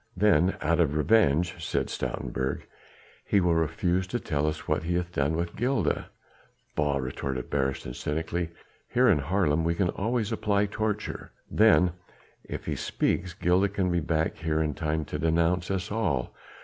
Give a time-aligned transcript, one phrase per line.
[0.17, 2.63] "Then, out of revenge," said Stoutenburg,
[3.23, 6.09] "he will refuse to tell us what he hath done with Gilda."
[6.75, 8.49] "Bah!" retorted Beresteyn cynically,
[8.89, 11.91] "here in Haarlem we can always apply torture." "Then,
[12.43, 16.33] if he speaks, Gilda can be back here in time to denounce us all.